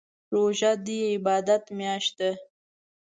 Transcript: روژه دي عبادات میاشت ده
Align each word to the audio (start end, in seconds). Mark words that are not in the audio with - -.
روژه 0.33 0.71
دي 0.85 0.97
عبادات 1.13 1.65
میاشت 1.77 2.13
ده 2.19 2.29